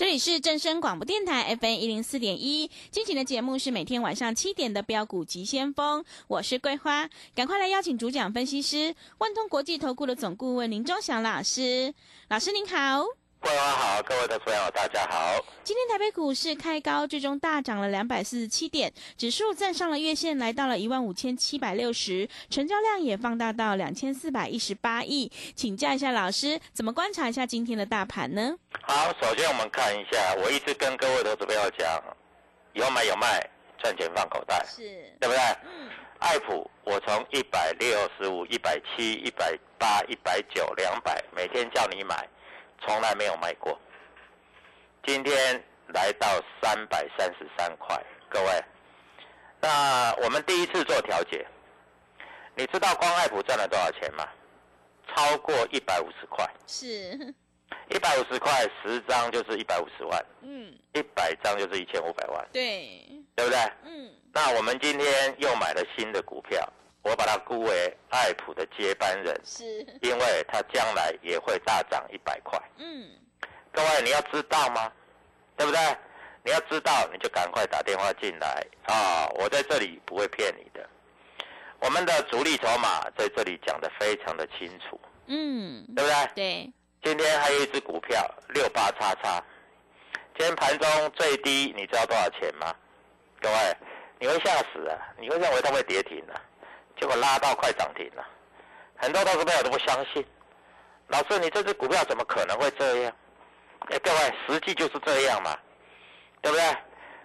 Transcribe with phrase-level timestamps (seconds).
[0.00, 11.92] 这里是正声广播电台 FM 一零四点一，今天的节目是每天晚上七点的标股急先锋，我是桂花，赶快来邀请主讲分析师万通国际投顾的总顾问林忠祥老师，
[12.30, 13.04] 老师您好。
[13.40, 15.42] 各位好，各位的朋友大家好。
[15.64, 25.32] 今天台北股市开高，最终大涨了两百四十七点，指数站上了月线，来到了一万五千七百六十，成交量也放大到两千四百一十八亿。
[25.56, 28.54] 请教一下老师，怎么观察一下今天的大盘呢？
[28.82, 32.02] 好，首先我们看一下，我一直跟各位的朋友讲，
[32.74, 33.48] 有买有卖，
[33.78, 34.82] 赚钱放口袋，是，
[35.18, 35.38] 对不对？
[35.64, 35.88] 嗯。
[36.18, 42.28] 爱普，我从一百六十五、一百七、一百八、一百九、两百，每天叫你买。
[42.86, 43.78] 从来没有卖过，
[45.04, 46.26] 今天来到
[46.60, 48.64] 三百三十三块，各位，
[49.60, 51.46] 那我们第一次做调节，
[52.54, 54.26] 你知道光爱普赚了多少钱吗？
[55.14, 57.34] 超过一百五十块，是，
[57.88, 63.58] 一百五十块十张就是一百五十万，嗯，一百张就是一千五百万，对，对不对？
[63.84, 66.66] 嗯，那我们今天又买了新的股票。
[67.02, 69.64] 我把它估为爱普的接班人，是，
[70.02, 72.60] 因为它将来也会大涨一百块。
[72.76, 73.08] 嗯，
[73.72, 74.92] 各位你要知道吗？
[75.56, 75.80] 对不对？
[76.42, 79.28] 你要知道，你就赶快打电话进来啊！
[79.34, 80.88] 我在这里不会骗你的。
[81.80, 84.98] 我们的主力筹码在这里讲的非常的清楚。
[85.26, 86.30] 嗯，对不对？
[86.34, 86.72] 对。
[87.02, 89.42] 今天还有一只股票六八叉叉，
[90.36, 92.74] 今天盘中最低，你知道多少钱吗？
[93.40, 93.76] 各位，
[94.18, 94.96] 你会吓死啊！
[95.18, 96.40] 你会认为它会跌停啊？
[97.00, 98.22] 结果拉到快涨停了，
[98.96, 100.22] 很多投资朋友都不相信。
[101.08, 103.12] 老师，你这只股票怎么可能会这样？
[103.88, 105.56] 哎，各位，实际就是这样嘛，
[106.42, 106.76] 对不对？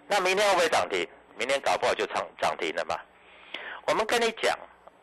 [0.07, 1.05] 那明天会不会涨停？
[1.37, 2.97] 明天搞不好就涨涨停了嘛。
[3.87, 4.57] 我们跟你讲，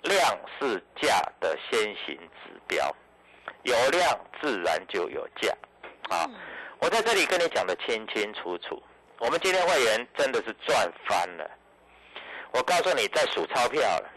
[0.05, 2.91] 量是价的先行指标，
[3.65, 5.55] 有量自然就有价。
[6.09, 6.27] 啊，
[6.79, 8.83] 我在这里跟你讲的清清楚楚。
[9.19, 11.49] 我们今天会员真的是赚翻了。
[12.53, 14.12] 我告诉你，在数钞票了。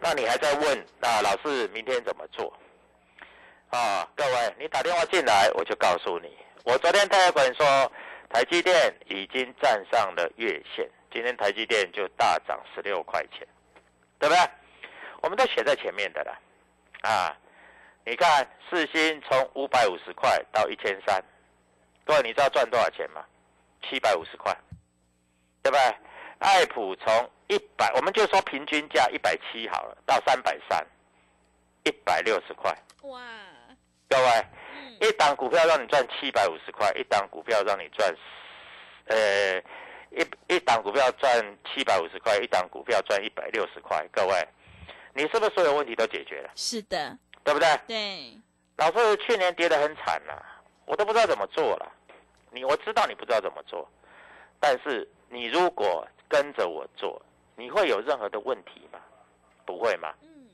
[0.00, 1.20] 那你还在问啊？
[1.22, 2.52] 老师，明天怎么做？
[3.68, 6.34] 啊，各位，你打电话进来，我就告诉你。
[6.64, 7.92] 我昨天台本说，
[8.30, 13.46] 台积电已经站上了月线，今天台积电就大涨十六块钱，
[14.18, 14.50] 对不对？
[15.20, 16.38] 我们都写在前面的了。
[17.02, 17.36] 啊，
[18.04, 21.22] 你看四星从五百五十块到一千三，
[22.04, 23.22] 各位你知道赚多少钱吗？
[23.82, 24.56] 七百五十块，
[25.62, 25.96] 对不对？
[26.38, 30.86] 爱普从一百，我们就说平均价一百七好了，到三百三，
[31.82, 32.72] 一百六十块。
[33.02, 33.20] 哇！
[34.08, 34.46] 各位，
[35.00, 38.14] 一档股票让你赚七百五十块，一档股票让你赚，
[39.06, 39.58] 呃，
[40.10, 41.44] 一一档股票赚
[41.74, 44.06] 七百五十块，一档股票赚一百六十块。
[44.12, 44.48] 各位，
[45.12, 46.50] 你是不是所有问题都解决了？
[46.54, 47.68] 是的，对不对？
[47.88, 48.38] 对。
[48.76, 50.40] 老师去年跌得很惨呐，
[50.86, 51.92] 我都不知道怎么做了。
[52.52, 53.90] 你我知道你不知道怎么做，
[54.60, 56.06] 但是你如果。
[56.32, 57.20] 跟着我做，
[57.60, 58.98] 你会有任何的问题吗？
[59.66, 60.14] 不会吗？
[60.22, 60.48] 嗯，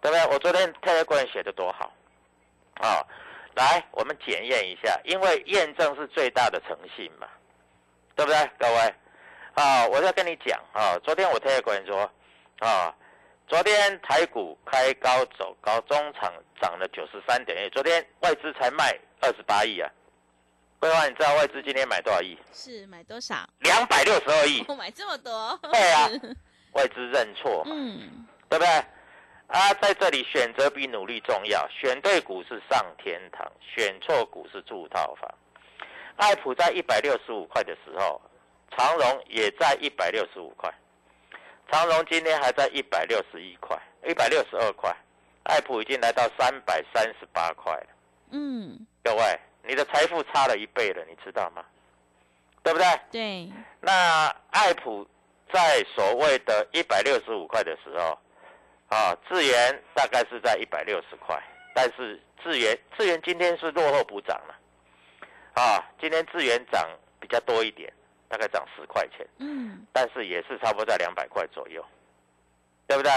[0.00, 0.26] 对不对？
[0.32, 1.92] 我昨天特别官写的多好，
[2.80, 3.04] 啊，
[3.56, 7.28] 来，我们检验一下，因为验证是最大的诚信嘛，
[8.14, 8.50] 对不对？
[8.58, 8.94] 各位，
[9.54, 12.10] 啊，我在跟你讲啊，昨天我特别官说，
[12.60, 12.92] 啊，
[13.46, 19.90] 昨天台股开高走高，中场涨了九十三点一，昨天外资才卖二十八亿啊。
[20.78, 22.38] 桂花，你知道外资今天买多少亿？
[22.52, 23.48] 是买多少？
[23.60, 24.62] 两百六十二亿。
[24.76, 25.58] 买这么多？
[25.72, 26.10] 对啊，
[26.76, 28.68] 外资认错嘛，嗯，对不对？
[29.48, 35.28] 啊，在这里选择比努力重要，选对股是上天堂，选错股是住套房。
[36.16, 38.20] 艾普在一百六十五块的时候，
[38.76, 40.72] 长荣也在一百六十五块，
[41.70, 43.76] 长荣今天还在一百六十一块，
[44.06, 44.94] 一百六十二块，
[45.44, 47.86] 艾普已经来到三百三十八块了。
[48.30, 49.40] 嗯，各位。
[49.68, 51.64] 你的财富差了一倍了，你知道吗？
[52.62, 52.86] 对不对？
[53.10, 53.52] 对。
[53.80, 55.04] 那艾普
[55.52, 58.18] 在所谓的一百六十五块的时候，
[58.88, 61.40] 啊，智源大概是在一百六十块，
[61.74, 64.54] 但是智源智源今天是落后补涨了，
[65.54, 66.88] 啊，今天智源涨
[67.20, 67.92] 比较多一点，
[68.28, 71.84] 大概涨十块钱，嗯，但是也是差不多在两百块左右，
[72.86, 73.12] 对不对？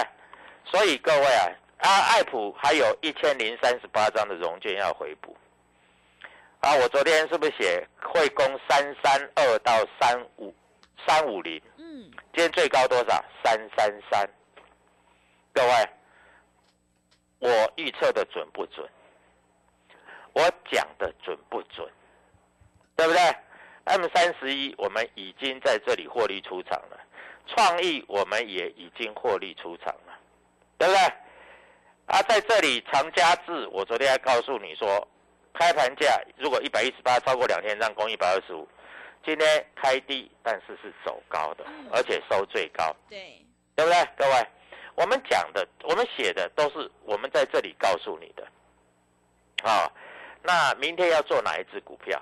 [0.66, 1.50] 所以各位啊，
[1.80, 5.36] 啊，爱普还有一千零三十八张的融券要回补。
[6.62, 10.54] 啊，我昨天是不是写会攻三三二到三五
[11.08, 11.60] 三五零？
[12.02, 13.24] 今天最高多少？
[13.44, 14.30] 三三三。
[15.54, 15.90] 各位，
[17.40, 18.88] 我预测的准不准？
[20.34, 20.42] 我
[20.72, 21.88] 讲的准不准？
[22.96, 23.22] 对不对
[23.86, 27.00] ？M 三十一，我们已经在这里获利出场了。
[27.48, 30.20] 创意，我们也已经获利出场了，
[30.78, 31.02] 对不对？
[32.06, 35.08] 啊，在这里长加智，我昨天还告诉你说。
[35.52, 38.66] 开盘价如果一百一十八超过两天，让攻一百二十五。
[39.24, 43.46] 今天开低，但是是走高的，而且收最高，对，
[43.76, 44.08] 对不对？
[44.18, 44.48] 各位，
[44.96, 48.48] 我们讲的，我们写的都是我们在这里告诉你的。
[49.64, 49.92] 啊，
[50.42, 52.22] 那明天要做哪一只股票？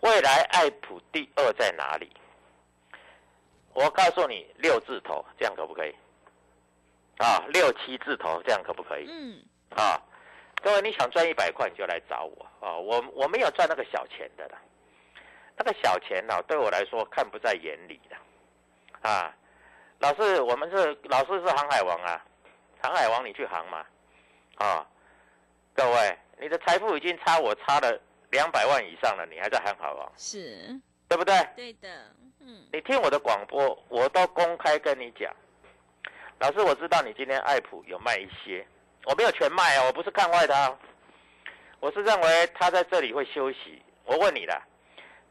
[0.00, 2.10] 未来爱普第二在哪里？
[3.74, 5.94] 我告诉你，六字头，这样可不可以？
[7.18, 9.06] 啊，六七字头，这样可不可以？
[9.08, 9.42] 嗯，
[9.76, 10.00] 啊，
[10.62, 12.76] 各位，你想赚一百块，你就来找我啊！
[12.76, 14.58] 我我没有赚那个小钱的啦，
[15.62, 18.16] 那个小钱呢，对我来说看不在眼里的。
[19.06, 19.36] 啊，
[19.98, 22.24] 老师，我们是老师是航海王啊，
[22.82, 23.84] 航海王你去航嘛，
[24.56, 24.86] 啊，
[25.74, 31.46] 各位，你的财富已经差我差了两百万以上了，你还在航海王，是，对不对？
[31.54, 32.06] 对的，
[32.40, 35.30] 嗯，你听我的广播，我都公开跟你讲，
[36.38, 38.66] 老师，我知道你今天爱普有卖一些。
[39.04, 40.74] 我没有全卖啊，我不是看坏它，
[41.80, 43.82] 我是认为它在这里会休息。
[44.04, 44.62] 我问你了，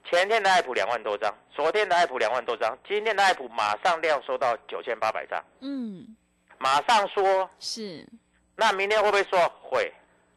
[0.06, 6.16] 前天的爱普两万多张，昨天的爱普两万多张，今天的爱普马上量收到九千八百张，嗯，
[6.58, 8.08] 马上说是，
[8.56, 9.92] 那明天会不会说会？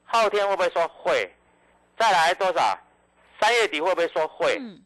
[0.05, 1.31] 后天会不会说会？
[1.99, 2.79] 再来多少？
[3.41, 4.57] 三月底会不会说会？
[4.61, 4.81] 嗯，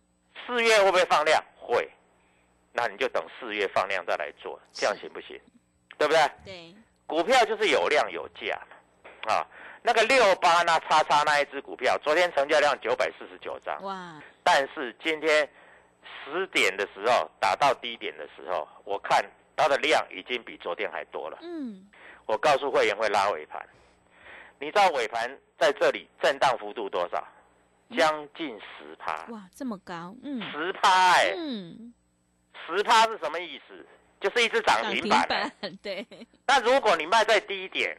[0.46, 1.42] 四月会不会放量？
[1.58, 1.90] 会。
[2.72, 5.40] 那你就等四月放量再来做，这样行不行？
[5.98, 6.30] 对不对？
[6.44, 6.74] 对，
[7.06, 8.60] 股票就是有量有价
[9.26, 9.46] 嘛，啊，
[9.86, 15.48] 那个六八那叉叉那一只股票，昨天成交量九百四十九张，哇，但是今天
[16.24, 19.24] 十点的时候打到低点的时候，我看
[19.54, 21.38] 它的量已经比昨天还多了。
[21.40, 21.86] 嗯，
[22.26, 23.64] 我告诉会员会拉尾盘，
[24.58, 27.24] 你知道尾盘在这里震荡幅度多少？
[27.96, 31.94] 将近十趴，哇，这么高，嗯，十趴哎，嗯，
[32.66, 33.86] 十趴是什么意思？
[34.20, 35.08] 就是一只涨涨停。
[35.08, 36.04] 板，对，
[36.44, 37.96] 那如果你卖在低点，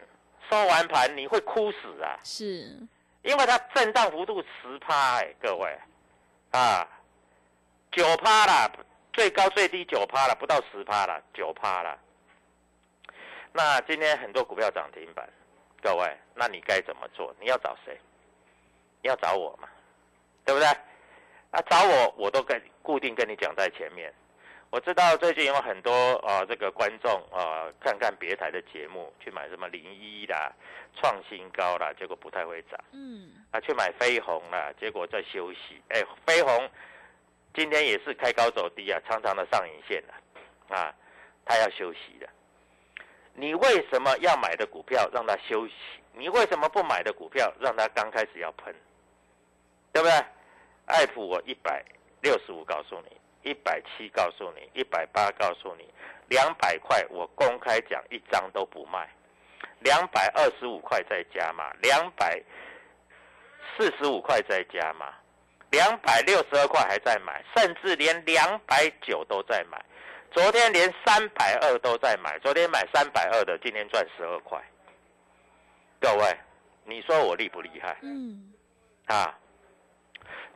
[0.49, 2.17] 收完盘你会哭死啊！
[2.23, 2.77] 是，
[3.21, 5.77] 因为它震荡幅度十趴哎，各位
[6.51, 6.87] 啊，
[7.91, 8.71] 九趴啦，
[9.13, 11.99] 最高最低九趴了，不到十趴了，九趴了。
[13.51, 15.27] 那今天很多股票涨停板，
[15.81, 17.35] 各位，那你该怎么做？
[17.39, 17.99] 你要找谁？
[19.01, 19.67] 你要找我嘛，
[20.45, 20.67] 对不对？
[21.51, 24.13] 啊，找我我都跟固定跟你讲在前面。
[24.77, 30.53] 我知道最近有很多啊、呃这个观众啊、呃看看别台的节目，去买什么零一啦、
[30.93, 32.79] 创新高啦，结果不太会涨。
[32.91, 35.81] 嗯，啊，去买飞鸿啦，结果在休息。
[35.89, 36.69] 哎，飞鸿
[37.55, 40.93] 今天也是开高走低啊，长长的上影线了，啊，
[41.43, 42.29] 它要休息的。
[43.33, 45.73] 你为什么要买的股票让它休息？
[46.13, 48.75] 你为什么不买的股票让它刚开始要喷？
[49.91, 50.23] 对不对？
[50.85, 51.83] 爱普我一百
[52.21, 53.17] 六十五告诉你，
[53.47, 55.87] 一百七告诉你，一百八告诉你，
[56.27, 59.09] 两百块我公开讲一张都不卖，
[59.79, 62.43] 两百二十五块再加嘛，两百
[63.77, 65.13] 四十五块再加嘛，
[65.71, 69.81] 两百六十二块还在买，甚至连两百九都在买。
[70.31, 74.61] 昨天连三百二都在买，昨天买三百二的，今天赚十二块。
[76.01, 76.37] 各位，
[76.83, 78.53] 你说我厉不厉害嗯，
[79.05, 79.33] 啊？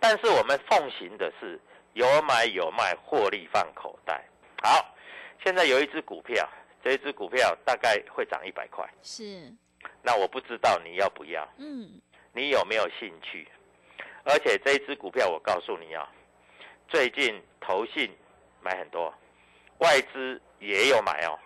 [0.01, 1.57] 但是我们奉行的是
[1.93, 4.23] 有买有卖，获利放口袋。
[4.63, 4.95] 好，
[5.43, 6.47] 现在有一只股票，
[6.83, 9.51] 这一只股票大概会涨一百块，是，
[10.01, 11.47] 那我不知道你要不要。
[11.57, 11.99] 嗯，
[12.33, 13.47] 你有没有兴趣？
[14.23, 16.07] 而且这一只股票，我告诉你啊，
[16.87, 18.15] 最近投信
[18.61, 19.13] 买很多，
[19.79, 21.37] 外资也有买哦，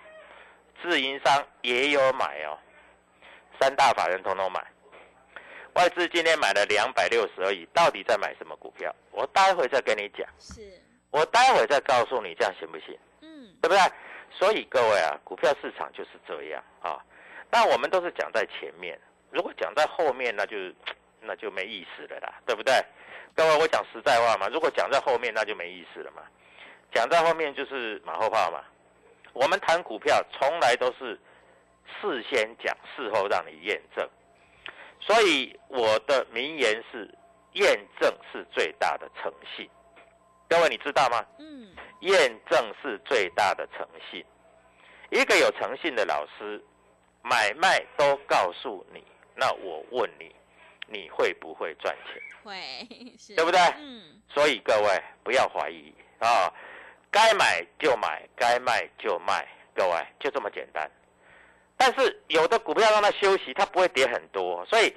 [0.81, 2.59] 自营商也有买哦，
[3.59, 4.61] 三大法人统统买。
[5.75, 8.93] 外资今天买了两百六十而已，到底在买什么股票？
[9.11, 10.61] 我待会再跟你讲，是，
[11.11, 12.97] 我待会再告诉你，这样行不行？
[13.19, 13.79] 嗯，对不对？
[14.31, 16.97] 所以各位啊，股票市场就是这样啊。
[17.51, 18.97] 那我们都是讲在前面，
[19.31, 20.55] 如果讲在后面，那就
[21.19, 22.73] 那就没意思了啦，对不对？
[23.35, 26.21] 各位，我讲实在话嘛，如果讲在后面，那就没意思了嘛。
[26.93, 28.63] 讲在后面就是马后炮嘛。
[29.33, 31.19] 我们谈股票从来都是
[31.99, 34.07] 事先讲，事后让你验证。
[35.05, 37.07] 所以我的名言是：
[37.53, 39.69] 验证是最大的诚信。
[40.49, 41.23] 各位，你知道吗？
[41.37, 44.25] 嗯，验证是最大的诚信。
[45.11, 46.59] 一个有诚信的老师，
[47.21, 49.03] 买卖都告诉你。
[49.35, 50.33] 那我问你，
[50.87, 52.21] 你会不会赚钱？
[52.43, 56.51] 会，是，对不对嗯，所以各位不要怀疑啊，
[57.11, 60.89] 该买就买，该卖就卖，各位就这么简单。
[61.77, 64.93] 但是有的股票让它休息，它不会跌很多，所以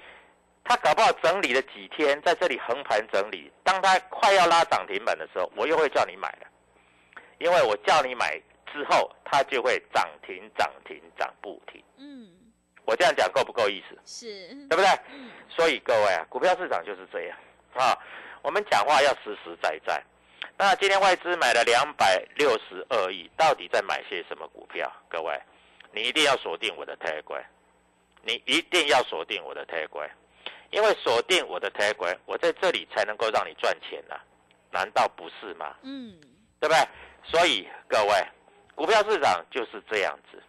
[0.65, 3.51] 它搞不好整理了几天，在这里横盘整理。
[3.65, 6.47] 当它快要拉涨停板的时候，我又会叫你买了，
[7.39, 8.41] 因为我叫你买
[8.73, 11.83] 之后，它就会涨停涨停涨不停。
[11.97, 12.29] 嗯，
[12.85, 13.99] 我这样讲够不够意思？
[14.05, 14.87] 是，对不对？
[15.13, 17.39] 嗯，所以各位啊，股票市场就是这样
[17.75, 17.97] 啊。
[18.43, 20.01] 我们讲话要实实在在。
[20.57, 24.91] 那今天外资买了两百六十二亿，到底在买些什么股票？
[25.09, 25.41] 各位，
[25.93, 27.45] 你一定要锁定我的 Telegram，
[28.23, 30.11] 你一定要锁定我的 Telegram，
[30.71, 34.17] 因为锁定我的 Telegram，我在这里才能够让你赚钱呐、
[34.71, 35.75] 难道不是吗？
[35.83, 36.19] 嗯，
[36.61, 36.89] 对不对？
[37.25, 38.27] 所以各位，
[38.75, 40.43] 股票市场就是这样子，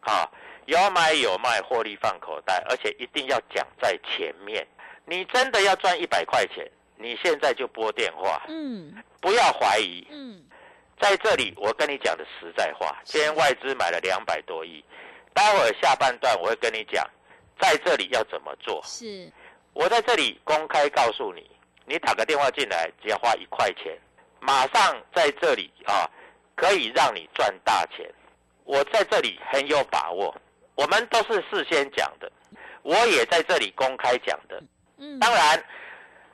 [0.00, 0.32] 好、
[0.66, 4.66] 有买有卖，获利放口袋，而且一定要讲在前面。
[5.06, 10.06] 你真的要赚一百块钱，你现在就拨电话，嗯，不要怀疑。
[10.10, 10.42] 嗯，
[11.04, 14.82] 在这里，我跟你讲的实在话，今天外资买了两百多亿，
[15.34, 17.06] 待会儿下半段我会跟你讲，
[17.60, 18.80] 在这里要怎么做。
[18.84, 19.30] 是，
[19.74, 21.46] 我在这里公开告诉你，
[21.84, 23.94] 你打个电话进来，只要花一块钱，
[24.40, 26.08] 马上在这里啊，
[26.56, 28.10] 可以让你赚大钱。
[28.64, 30.34] 我在这里很有把握，
[30.74, 32.32] 我们都是事先讲的，
[32.80, 34.58] 我也在这里公开讲的。
[34.96, 35.62] 嗯，当然，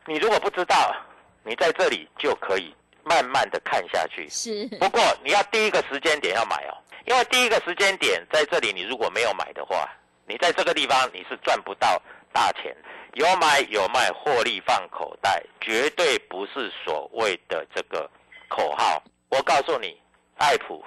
[0.07, 0.95] 你如果不知道，
[1.43, 2.73] 你在这里就可以
[3.04, 4.28] 慢慢的看下去。
[4.28, 6.76] 是，不过你要第一个时间点要买哦，
[7.07, 9.88] 因为第一个时间点在这里，你如果没有买的话，
[10.26, 12.00] 你在这个地方你是赚不到
[12.33, 12.76] 大钱。
[13.14, 18.09] 有买有卖，获利放口袋，绝对不是所谓的这个
[18.49, 19.02] 口号。
[19.28, 20.00] 我告诉你，
[20.37, 20.80] 爱普，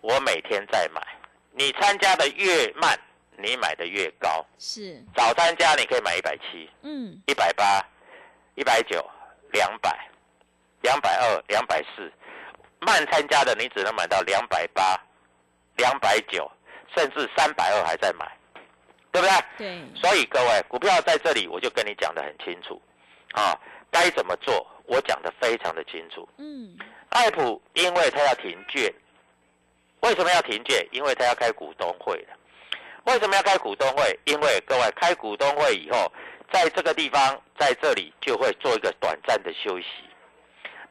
[0.00, 1.02] 我每天在买，
[1.50, 2.96] 你参加的越慢，
[3.36, 4.46] 你买的越高。
[4.56, 7.84] 是，早参加你可以买一百七，嗯，一百八、
[8.54, 9.04] 一百九、
[9.50, 10.07] 两百、
[10.88, 12.10] 两百二、两百四，
[12.80, 14.98] 慢参加的你只能买到两百八、
[15.76, 16.50] 两百九，
[16.96, 18.26] 甚至三百二还在买，
[19.12, 19.36] 对不对？
[19.58, 22.80] 对，所以各位，股票在这里我就跟你讲得很清楚，
[23.32, 23.54] 啊，
[23.90, 26.26] 该怎么做，我讲得非常的清楚。
[26.38, 26.74] 嗯，
[27.10, 28.90] 爱普因为它要停券，
[30.00, 30.88] 为什么要停券？
[30.90, 32.34] 因为它要开股东会了。
[33.04, 34.18] 为什么要开股东会？
[34.24, 36.10] 因为各位开股东会以后，
[36.50, 40.07] 在这个地方，在这里就会做一个短暂的休息。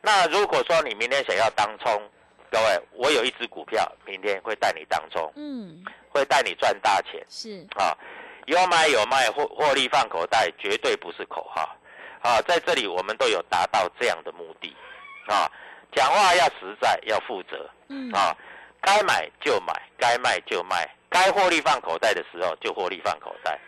[0.01, 2.01] 那如果说你明天想要当冲，
[2.49, 7.25] 各位，我有一只股票，明天会带你当冲，嗯，会带你赚大钱。
[7.27, 7.97] 是，啊，
[8.45, 11.75] 有买有卖，获获利放口袋，绝对不是口号。
[12.21, 14.75] 啊，在这里我们都有达到这样的目的。
[15.27, 15.51] 啊，
[15.93, 17.69] 讲话要实在，要负责。
[17.89, 18.35] 嗯，啊，
[18.81, 23.59] 该买就买，该卖就卖，该获利放口袋的时候就获利放口袋。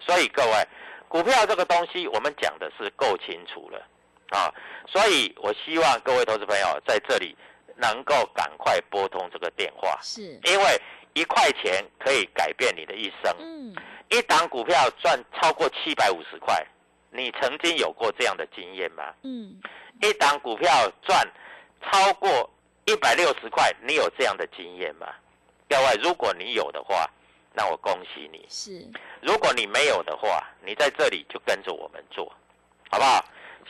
[0.00, 0.68] 所以各位，
[1.08, 3.84] 股票这个东西我们讲的是够清楚了。
[4.30, 4.52] 啊，
[4.86, 7.36] 所以我希望各位投资朋友在这里
[7.76, 10.80] 能够赶快拨通这个电话，是，因为
[11.14, 13.34] 一块钱可以改变你的一生。
[13.38, 13.74] 嗯，
[14.10, 16.64] 一档股票赚超过七百五十块，
[17.10, 19.14] 你曾经有过这样的经验吗？
[19.22, 19.56] 嗯，
[20.02, 20.70] 一档股票
[21.02, 21.26] 赚
[21.82, 22.50] 超过
[22.84, 25.06] 一百六十块，你有这样的经验吗？
[25.68, 27.08] 各位，如果你有的话，
[27.52, 28.86] 那我恭喜你；是，
[29.20, 32.32] 如果你没有的话，你在这里就跟着我们做，
[32.90, 33.24] 好不好？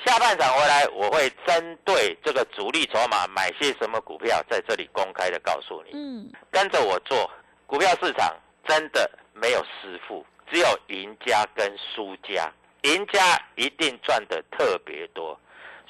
[0.05, 5.91] 下半场回来，我会针对这个主力筹码买些什么股票，在这里公开的告诉你。
[5.95, 7.31] 嗯，跟着我做
[7.67, 8.35] 股票市场，
[8.67, 12.51] 真的没有师傅，只有赢家跟输家。
[12.83, 13.21] 赢家
[13.57, 15.39] 一定赚的特别多，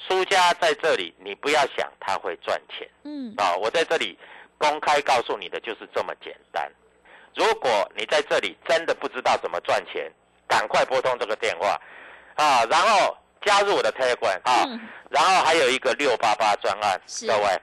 [0.07, 3.55] 输家在这里，你不要想他会赚钱嗯，啊！
[3.57, 4.17] 我在这里
[4.57, 6.69] 公开告诉你的就是这么简单。
[7.35, 10.11] 如果你在这里真的不知道怎么赚钱，
[10.47, 11.79] 赶快拨通这个电话
[12.35, 14.79] 啊，然后加入我的 Telegram 啊，嗯
[15.09, 17.61] 然后还有一个六八八专案，各位，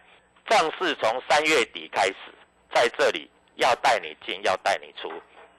[0.49, 2.17] 正式从三月底开始，
[2.75, 5.13] 在这里要带你进，要带你出，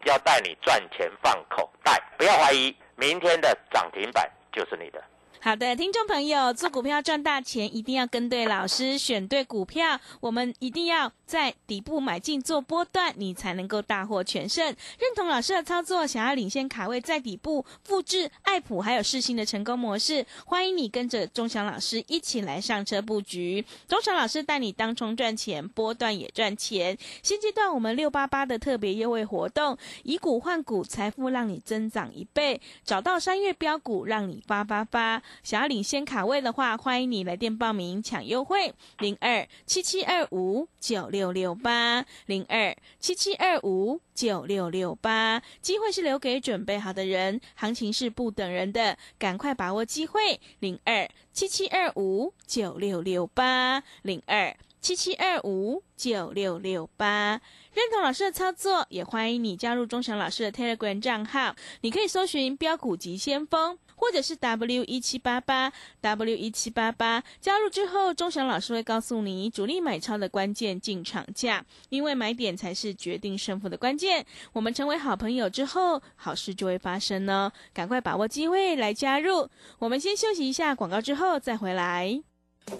[0.03, 5.03] 要带你赚钱放口袋，不要怀疑，明天的涨停板就是你的。
[5.39, 9.99] 好的，听众朋友，做股票赚大钱，一定要跟对老师，选对股票。
[10.19, 14.65] 我们一定要在底部买进做波段，你才能够大获全胜。
[14.65, 23.63] 认同老师的操作，想要领先卡位在底部，复制爱普还有世新的成功模式，欢迎你跟着钟祥老师一起来上车布局。
[23.87, 26.97] 钟祥老师带你当冲赚钱，波段也赚钱。
[27.21, 32.59] 现阶段我们六八八的特别优惠活动，以股换股，财富让你增长一倍。
[32.83, 35.21] 找到三月标股，让你发发发。
[35.43, 45.41] 想要领先卡位的话，欢迎你来电报名抢优惠，零二七七二五九六六八，零二七七二五九六六八。
[45.61, 57.41] 机会是留给准备好的人，行情是不等人的，赶快把握机会，零二七七二五九六六八，零二七七二五九六六八。
[57.73, 61.55] 认同老师的操作，也欢迎你加入钟祥老师的 Telegram 账号。
[61.81, 67.21] 你可以搜寻“标股急先锋”，或者是 W 一七八八 W 一七八八。
[67.41, 74.25] 加入之后，钟祥老师会告诉你主力买超的关键进场价，因为买点才是决定胜负的关键。
[74.53, 77.51] 我们成为好朋友之后，好事就会发生呢。
[77.73, 79.49] 赶快把握机会来加入。
[79.79, 82.21] 我们先休息一下广告，之后再回来。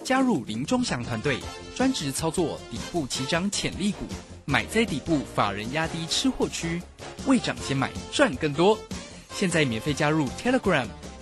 [0.04, 1.40] 加入林中祥团队，
[1.74, 4.06] 专职操作底部起涨潜力股，
[4.46, 6.82] 买在底部，法人压低吃货区，
[7.26, 8.78] 未涨先买赚更多。
[9.32, 10.88] 现在免费加入 Telegram，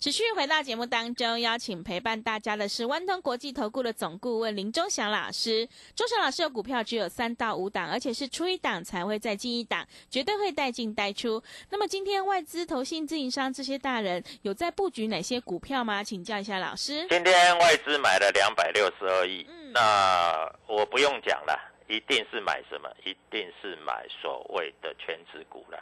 [0.00, 5.68] 持续回到节目当中，邀请陪伴大家的是万通国际投顾的总顾问林忠祥老师。
[5.94, 11.42] 忠祥老师的股票只有三到五档，而且是出一档才会再进一档，绝对会带进带出。
[11.68, 16.02] 那么今天外资、投信、自营商这些大人有在布局哪些股票吗？
[16.02, 17.06] 请教一下老师。
[17.10, 21.54] 今天外资买了两百六十二亿，那我不用讲了，
[21.88, 22.88] 一定是买什么？
[23.04, 25.78] 一定是买所谓的全职股了。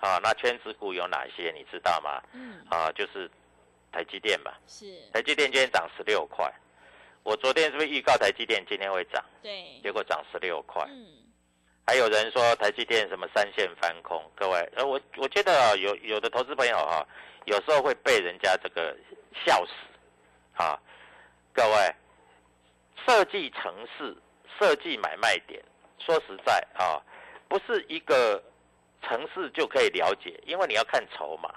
[0.00, 1.50] 啊，那圈子股有哪些？
[1.50, 2.22] 你知道吗？
[2.32, 3.28] 嗯，啊，就是
[3.90, 4.52] 台积电嘛。
[4.66, 4.86] 是。
[5.12, 6.48] 台积电今天涨十六块，
[7.24, 9.24] 我昨天是不是预告台积电今天会涨？
[9.42, 9.80] 对。
[9.82, 10.84] 结果涨十六块。
[10.88, 11.04] 嗯。
[11.84, 17.04] 还有人说台积电什么三线翻空，各位，呃，我我觉得有有的投资朋友哈，
[17.46, 18.96] 有时候会被人家这个
[19.44, 19.72] 笑死。
[20.62, 20.78] 啊，
[21.52, 21.94] 各位，
[23.04, 24.16] 设计城市、
[24.58, 25.60] 设计买卖点，
[25.98, 27.02] 说实在啊，
[27.48, 28.40] 不是一个。
[29.02, 31.50] 城市就可以了解，因为你要看筹码，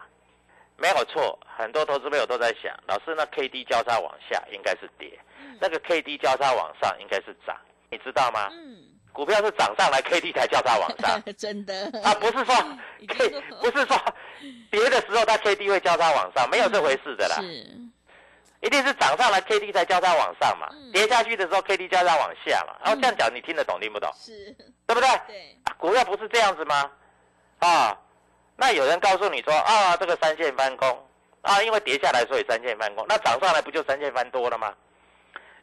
[0.77, 1.38] 没有错。
[1.57, 5.19] 很多投资朋友都在想，老师那 K D 交叉往下应该是跌，
[5.60, 7.55] 那个 K D 交叉往上应该是涨，
[7.89, 8.50] 你知道吗？
[8.51, 8.77] 嗯，
[9.13, 11.86] 股票是涨上来 K D 才交叉往上， 真的。
[12.03, 12.55] 啊，不是说
[13.07, 13.29] K
[13.62, 13.98] 不是说
[14.71, 17.48] 跌的时候它 K D 会交叉往上，没有这回事的啦，是，
[18.62, 24.10] 一定是涨上来 K D 才交叉往上嘛，跌下去的时候 K D 交叉往下嘛，然后这样讲你听得懂听不懂？
[24.15, 24.55] 是，
[24.88, 25.07] 对不对？
[25.27, 26.89] 对，股票不是这样子吗？
[27.62, 27.96] 啊，
[28.56, 31.08] 那有人告诉你说啊，这个三线翻空
[31.41, 34.74] 啊，因为跌下来所以三线翻空，那涨上来不就三线翻多了吗？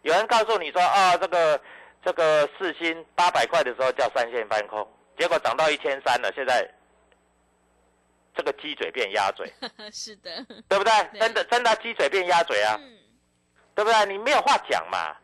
[0.03, 1.61] 有人告诉你说啊，这个
[2.05, 6.69] 这个四星八百块的时候叫三线翻空，结果涨到一千三了，现在
[8.37, 9.53] 这个鸡嘴变鸭嘴，
[9.93, 10.31] 是的，
[10.69, 10.93] 对不对？
[11.19, 12.79] 真的真的鸡嘴变鸭嘴啊，
[13.75, 14.07] 对不对？
[14.07, 15.17] 你没有话讲嘛，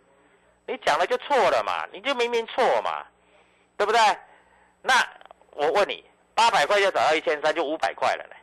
[0.67, 3.07] 你讲了就错了嘛，你就明明错嘛，
[3.77, 4.01] 对不对？
[4.83, 4.93] 那
[5.53, 6.05] 我问你。
[6.35, 8.37] 八百块就涨到一千三，就五百块了呢，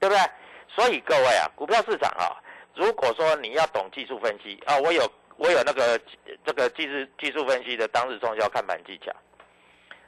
[0.00, 0.22] 对不对？
[0.68, 2.36] 所以各位啊，股票市场啊，
[2.74, 6.00] 如果说你要懂技术分析啊，我有我有那个
[6.44, 9.12] 这个技术技术分析的当日冲销看盘技巧。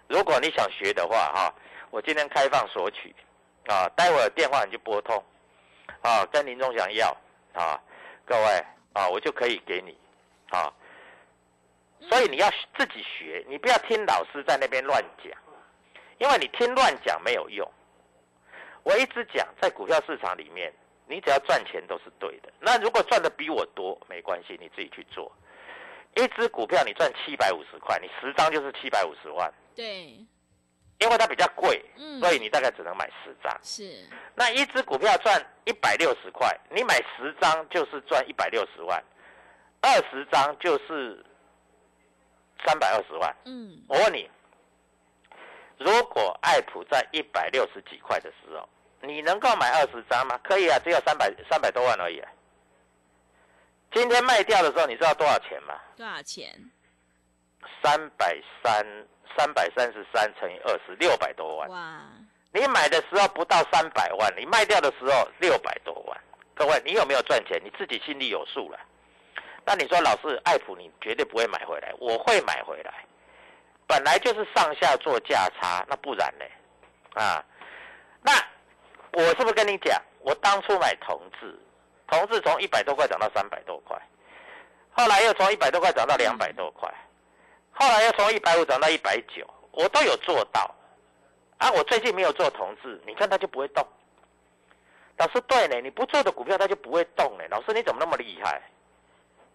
[0.09, 1.55] 如果你想学的话哈，
[1.90, 3.14] 我今天开放索取
[3.66, 5.23] 啊，待会儿电话你就拨通
[6.03, 7.16] 啊，跟林中祥要
[7.53, 7.81] 啊，
[8.25, 9.97] 各位啊，我就可以给你
[10.51, 10.73] 啊。
[12.09, 15.33] 所以你要自己学，你不要听老师在那边乱讲。
[16.20, 17.66] 因为你听乱讲没有用，
[18.83, 20.70] 我一直讲，在股票市场里面，
[21.06, 22.52] 你只要赚钱都是对的。
[22.61, 25.33] 那如果赚的比我多，没关系，你自己去做。
[26.14, 29.50] 一只股票你赚七百五十块，你十张就是七百五十万。
[29.74, 30.09] 对，
[30.98, 31.83] 因为它比较贵，
[32.20, 33.59] 所以你大概只能买十张。
[33.62, 34.06] 是。
[34.35, 39.02] 那一只股票赚一百六十块，你买十张就是赚一百六十万，
[39.80, 41.24] 二十张就是
[42.66, 43.35] 三百二十万。
[43.46, 44.28] 嗯，我问你。
[45.81, 48.69] 如果爱普在一百六十几块的时候，
[49.01, 50.38] 你能够买二十张吗？
[50.45, 52.23] 可以啊，只有三百三百多万而已。
[53.90, 55.75] 今天卖掉的时候，你知道多少钱吗？
[55.97, 56.55] 多少钱？
[57.83, 58.87] 三百三
[59.35, 61.69] 三百三十三乘以二十，六百多万。
[61.71, 62.03] 哇！
[62.53, 66.21] 你买的时候不到三百万，你卖掉的时候六百多万。
[66.55, 67.59] 各位，你有没有赚钱？
[67.64, 68.79] 你自己心里有数了。
[69.64, 73.07] 那你说，老师，爱普你绝对不会买回来，我会买回来。
[73.90, 76.44] 本来就是上下做价差，那不然呢？
[77.20, 77.44] 啊，
[78.22, 78.33] 那
[79.11, 81.59] 我是不是跟你讲，我当初买同志，
[82.07, 84.00] 同志从一百多块涨到三百多块，
[84.92, 86.88] 后来又从一百多块涨到两百多块，
[87.72, 90.72] 后来又从一百五涨到一百九，我都有做到。
[91.59, 93.85] 啊，我最近没有做同志，你看它就不会动。
[95.16, 97.44] 老师对呢，你不做的股票它就不会动呢。
[97.50, 98.62] 老师你怎么那么厉害？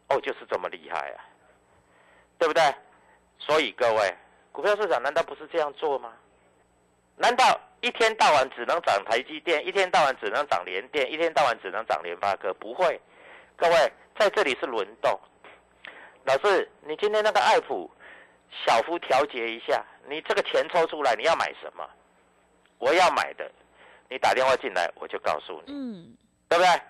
[0.10, 1.24] 哦，就是这么厉害啊，
[2.38, 2.62] 对不对？
[3.40, 4.14] 所以各位。
[4.56, 6.14] 股票市场难道不是这样做吗？
[7.18, 12.54] 难道一天到晚只能涨台积电，一天到晚只能涨联电，一天到晚只能涨联发科？
[12.54, 12.98] 不会，
[13.58, 15.20] 各位在这里是轮动。
[16.24, 17.92] 老师，你今天那个爱普
[18.66, 21.86] 小幅调节一下，你这个钱抽出来，你要买什么？
[22.78, 23.52] 我要买的，
[24.10, 26.16] 你打电话进来，我就告诉你，嗯，
[26.48, 26.82] 对不对？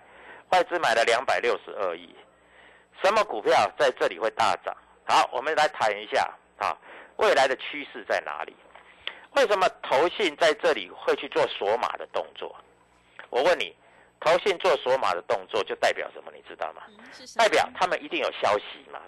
[0.50, 2.14] 外资买了两百六十二亿，
[3.02, 4.72] 什么股票在这里会大涨？
[5.04, 6.78] 好，我们来谈一下啊，
[7.16, 8.54] 未来的趋势在哪里？
[9.32, 12.56] 为什么投信在这里会去做锁码的动作？
[13.30, 13.74] 我问你，
[14.20, 16.32] 投信做锁码的动作就代表什么？
[16.34, 16.82] 你知道吗？
[17.36, 19.00] 代表他们一定有消息嘛？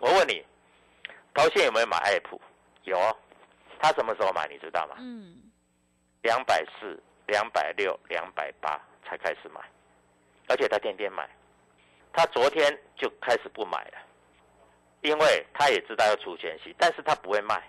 [0.00, 0.44] 我问你，
[1.34, 2.40] 投信有没有买爱普？
[2.84, 3.16] 有哦，
[3.78, 4.46] 他什么时候买？
[4.48, 4.96] 你知道吗？
[4.98, 5.42] 嗯
[6.22, 9.60] 两百四、两百六、两百八才开始买，
[10.48, 11.28] 而且他天天买。
[12.12, 13.98] 他昨天就开始不买了，
[15.06, 17.62] 因为他也知道要出全息，但是他不会卖，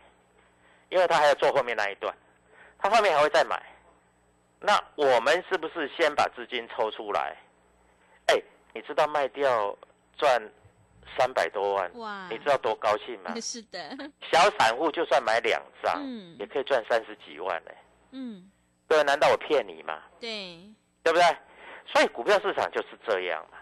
[0.90, 2.12] 因为他还要做后面那一段，
[2.80, 3.62] 他后面还会再买。
[4.60, 7.38] 那我们是不是先把资金抽出来？
[8.26, 8.42] 哎，
[8.74, 9.78] 你知道卖掉
[10.18, 10.42] 赚
[11.16, 13.36] 三百多万，哇，你知道多高兴吗？
[13.40, 13.96] 是的，
[14.32, 17.72] 小散户就算买两张，嗯也可以赚三十几万呢、
[18.14, 18.50] 嗯，
[18.88, 20.02] 对，难道我骗你吗？
[20.20, 20.58] 对，
[21.04, 21.24] 对不对？
[21.94, 23.60] 所以股票市场就是这样嘛，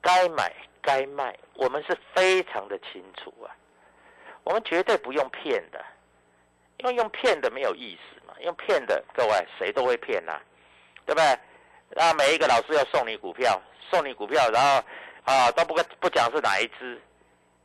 [0.00, 0.50] 该买
[0.82, 3.54] 该卖，我们是非常的清楚啊，
[4.44, 5.82] 我们绝对不用骗的，
[6.78, 10.40] 因为用骗的没有意思嘛，用骗的，各位谁都会骗呐、
[11.06, 11.38] 对不对？
[11.90, 14.84] 那每一个老师要送你股票，送你股票，然后
[15.24, 17.00] 啊都不跟不讲是哪一只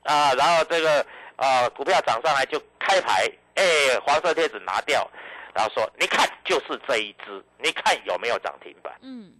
[0.03, 1.05] 啊，然后这个
[1.37, 3.25] 啊股票涨上来就开牌，
[3.55, 3.63] 哎，
[4.05, 5.09] 黄色贴纸拿掉，
[5.55, 8.93] 然后说你看就是这一只，你看有没有涨停板？
[9.01, 9.33] 嗯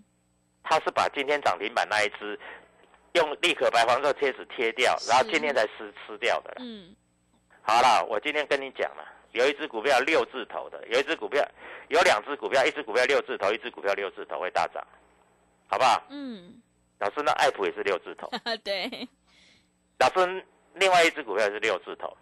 [0.70, 2.38] 他是把今天涨停板那一只
[3.18, 6.54] 用立可白黄色贴纸贴掉，然后今天才吃吃掉的。
[6.60, 6.96] 嗯。
[7.62, 11.46] 好了，我今天跟你讲了，有一只股票六字头的，有一只股票，
[11.90, 14.82] 有两只股票，一只股票六字头，一只股票六字头会大涨，
[15.68, 16.02] 好不好？
[16.10, 16.62] 嗯，
[17.00, 18.32] 老师，那爱普也是六字头，
[18.64, 18.90] 对，
[20.00, 22.16] 老师另外一只股票也是六字头，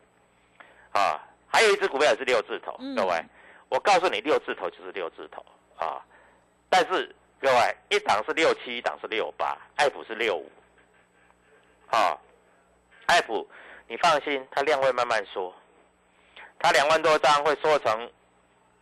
[0.94, 3.24] 啊，还有一只股票也是六字头，嗯各位，
[3.70, 5.46] 我告诉你，六字头就是六字头
[5.78, 6.04] 啊，
[6.70, 10.52] 但是各位，一档是六七，一档是六八，爱普是六五，
[11.88, 12.18] 啊，
[13.06, 13.48] 爱普
[13.88, 15.54] 你放心，它量会慢慢缩，
[16.60, 18.12] 它两万多张会缩成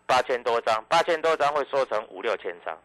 [0.05, 2.77] 八千多张，八千多张会缩成五六千张。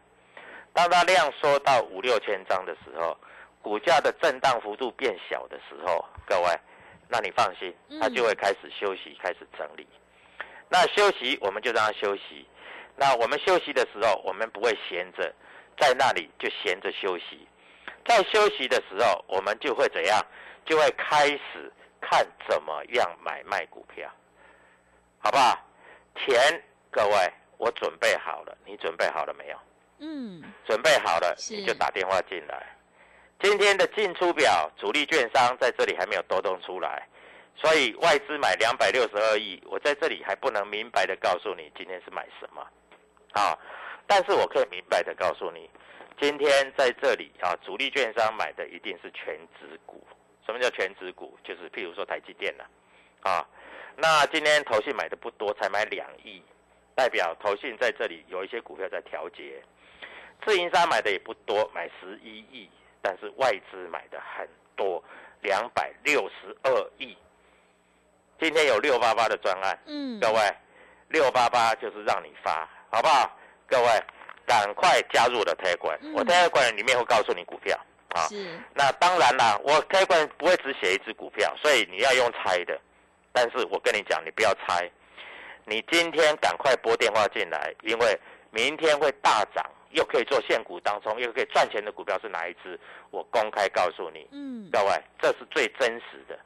[0.73, 3.17] 当它量缩到五六千张的时候，
[3.61, 6.47] 股价的震荡幅度变小的时候，各位，
[7.07, 9.87] 那你放心，它就会开始休息，开始整理。
[10.69, 12.47] 那休息我们就让它休息。
[12.95, 15.33] 那我们休息的时候，我们不会闲着，
[15.77, 17.47] 在那里就闲着休息。
[18.09, 20.19] 在休息的时候，我们就会怎样？
[20.65, 24.09] 就会开始看怎么样买卖股票，
[25.19, 25.55] 好不好？
[26.15, 26.35] 钱，
[26.89, 29.57] 各位，我准备好了，你准备好了没有？
[29.99, 32.75] 嗯准备好了，你就打电话进来。
[33.41, 37.07] 今天的进出表，主力券商在这里还没有多动出来，
[37.55, 42.67] 所以外资买两百六十二亿，我在这里还不能明白的告诉你今天是买什么，
[43.33, 43.55] 啊，
[44.07, 45.69] 但是我可以明白的告诉你，
[46.19, 50.05] 今天在这里啊，主力券商买的一定是全指股。
[50.45, 51.37] 什么叫全指股？
[51.43, 52.69] 就是譬如说台积电了、
[53.21, 53.47] 啊，
[53.95, 56.43] 那今天投信买的不多，才买两亿，
[56.93, 59.63] 代表投信在这里有一些股票在调节。
[60.45, 62.69] 自营商买的也不多，买十一亿，
[63.01, 65.01] 但是外资买的很多，
[65.41, 67.15] 两百六十二亿。
[68.39, 70.39] 今天有六八八的专案，嗯，各位，
[71.09, 73.37] 六八八就是让你发，好不好？
[73.67, 74.03] 各位，
[74.49, 77.77] 赶快加入我的 Telegram，、嗯我 Telegram 里面会告诉你股票
[78.15, 78.25] 啊。
[78.27, 82.75] 是，那当然啦，我 Telegram 不会只写一只股票，所以你要用猜的。
[83.31, 84.89] 但是我跟你讲，你不要猜，
[85.65, 92.77] 你今天赶快拨电话进来，因为明天会大涨，又可以做现股当中，又可以赚钱的股票是哪一只？
[93.11, 96.37] 我公开告诉你，嗯各位，这是最真实的。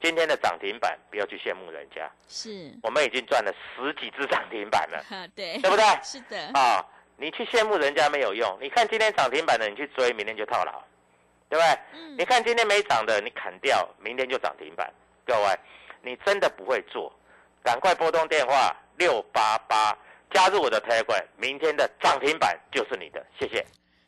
[0.00, 5.84] 今天的涨停板，不要去羡慕人家，是，我们已经赚了十几只涨停板了，哈， 对，对不对？
[6.02, 6.84] 是的，啊，
[7.16, 8.58] 你去羡慕人家没有用。
[8.60, 10.82] 你看今天涨停板的，你去追，明天就套牢，
[11.48, 11.78] 对不对？
[11.92, 14.92] 嗯你看今天没涨的，你砍掉，明天就涨停板。
[15.26, 15.58] 各位，
[16.02, 17.12] 你真的不会做，
[17.62, 19.96] 赶快拨通电话六八八，
[20.30, 23.64] 加入我的 Telegram，明天的涨停板就是你的，谢谢。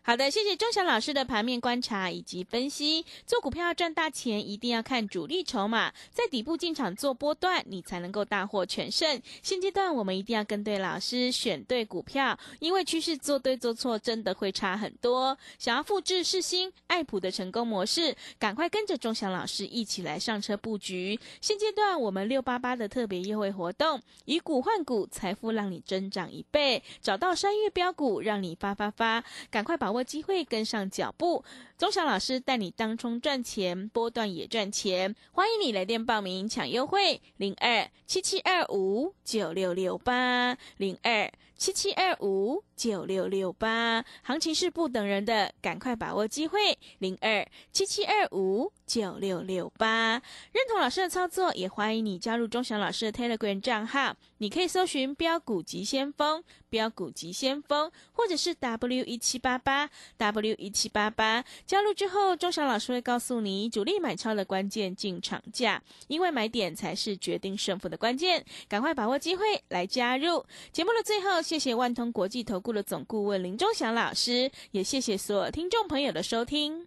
[0.06, 3.04] 好的，谢谢钟祥老师的盘面观察以及分析。
[3.26, 9.20] 做股票赚大钱，一定要看主力筹码，在底部进场做波段，你才能够大获全胜。
[9.42, 15.36] 现阶段我们一定要跟对老师，选对股票，因为趋势做对做错真的会差很多。
[15.58, 21.18] 想要复制世新、爱普的成功模式，赶快跟着钟祥老师一起来上车布局。
[21.40, 29.95] 现阶段我们六八八的特别优惠活动，以股换股，财富让你增长一倍，找到山月标股，让你发发发，赶快把握。
[29.96, 31.42] 握机会，跟上脚步。
[31.78, 35.14] 钟祥老师带你当冲赚钱，波段也赚钱。
[35.32, 44.04] 欢迎你来电报名抢优惠，零二七七二五九六六八零二七七二五九六六八。
[44.22, 50.22] 行情是不等人的，赶快把握机会，零二七七二五九六六八。
[50.52, 54.16] 认同老师的操作，也欢迎你加入钟祥老师的 Telegram 账号。
[54.38, 56.42] 你可以搜寻“标股急先锋”、
[56.76, 61.42] “标股急先锋”，或者是 W 一七八八 W 一七八八。
[61.66, 68.44] 加入之后，钟祥老师会告诉你主力买超的关键进场价，因为买点才是决定胜负的关键。
[68.68, 76.86] 赶快把握机会来加入节目的最后，谢谢万通国际投顾的总顾问林钟祥老师，也谢谢所有听众朋友的收听。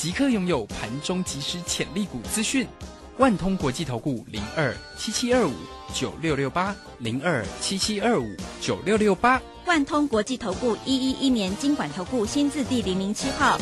[0.00, 2.66] 即刻拥有盘中即时潜力股资讯，
[3.18, 5.52] 万通国际投顾零二七七二五
[5.92, 13.60] 九六六八零二七七二五九六六八，万通国际投顾一一一年经管投顾新字第零零七号。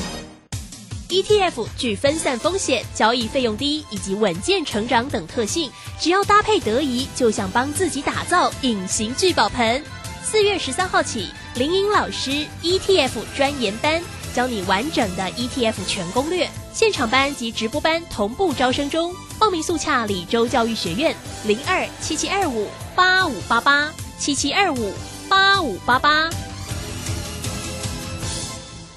[1.09, 9.83] ETF 具分散风险、交易费用低以及稳健成长等特性，只要搭配得宜，就像帮自己打造隐形聚宝盆。
[10.23, 14.01] 四月十三号起，林颖老师 ETF 专研班。
[14.39, 21.13] 教你完整的 ETF 全攻略，现场班及直播班同步招生中，报名速洽李州教育学院
[21.45, 24.93] 零二七七二五八五八八七七二五
[25.29, 26.31] 八五八八。